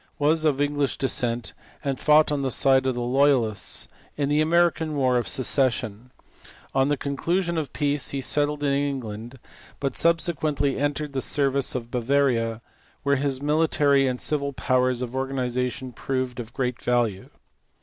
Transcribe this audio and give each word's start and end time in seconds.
21, 0.17 0.29
1815, 0.29 0.29
was 0.31 0.45
of 0.49 0.61
English 0.73 0.97
descent 0.97 1.53
and 1.83 1.99
fought 1.99 2.31
on 2.31 2.41
the 2.41 2.49
side 2.49 2.87
of 2.87 2.95
the 2.95 3.03
loyalists 3.03 3.87
in 4.17 4.29
the 4.29 4.41
American 4.41 4.95
War 4.95 5.15
of 5.19 5.27
secession: 5.27 6.09
on 6.73 6.87
the 6.89 6.97
conclusion 6.97 7.55
of 7.55 7.71
peace, 7.71 8.09
he 8.09 8.19
settled 8.19 8.63
in 8.63 8.73
England, 8.73 9.37
but 9.79 9.95
subsequently 9.95 10.79
entered 10.79 11.13
the 11.13 11.21
service 11.21 11.75
of 11.75 11.91
Bavaria 11.91 12.63
where 13.03 13.17
his 13.17 13.43
military 13.43 14.07
and 14.07 14.19
civil 14.19 14.53
powers 14.53 15.03
of 15.03 15.15
organization 15.15 15.91
proved 15.93 16.39
of 16.39 16.51
great 16.51 16.81
value. 16.81 17.29